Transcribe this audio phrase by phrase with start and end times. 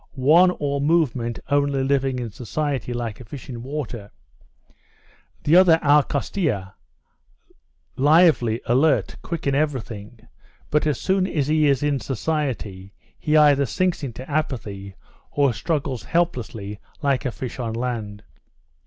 [0.15, 4.09] "One all movement, only living in society, like a fish in water;
[5.43, 6.73] the other our Kostya,
[7.95, 10.27] lively, alert, quick in everything,
[10.71, 14.95] but as soon as he is in society, he either sinks into apathy,
[15.29, 18.23] or struggles helplessly like a fish on land."